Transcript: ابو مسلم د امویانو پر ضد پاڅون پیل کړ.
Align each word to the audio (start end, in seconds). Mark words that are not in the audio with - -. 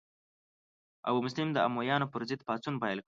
ابو 1.09 1.19
مسلم 1.27 1.49
د 1.53 1.57
امویانو 1.67 2.11
پر 2.13 2.21
ضد 2.29 2.41
پاڅون 2.47 2.75
پیل 2.83 2.97
کړ. 2.97 2.99